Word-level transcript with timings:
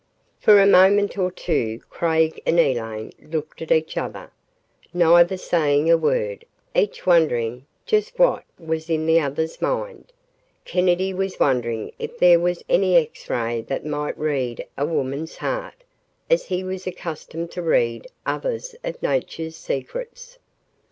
For 0.39 0.59
a 0.59 0.65
moment 0.65 1.15
or 1.19 1.29
two, 1.31 1.79
Craig 1.91 2.41
and 2.43 2.59
Elaine 2.59 3.11
looked 3.21 3.61
at 3.61 3.71
each 3.71 3.97
other, 3.97 4.31
neither 4.95 5.37
saying 5.37 5.91
a 5.91 5.95
word, 5.95 6.43
each 6.73 7.05
wondering 7.05 7.67
just 7.85 8.17
what 8.17 8.43
was 8.57 8.89
in 8.89 9.05
the 9.05 9.19
other's 9.19 9.61
mind. 9.61 10.11
Kennedy 10.65 11.13
was 11.13 11.39
wondering 11.39 11.91
if 11.99 12.17
there 12.17 12.39
was 12.39 12.63
any 12.67 12.95
X 12.97 13.29
ray 13.29 13.61
that 13.67 13.85
might 13.85 14.17
read 14.17 14.65
a 14.75 14.87
woman's 14.87 15.37
heart, 15.37 15.83
as 16.31 16.45
he 16.47 16.63
was 16.63 16.87
accustomed 16.87 17.51
to 17.51 17.61
read 17.61 18.07
others 18.25 18.73
of 18.83 18.99
nature's 19.03 19.55
secrets. 19.55 20.39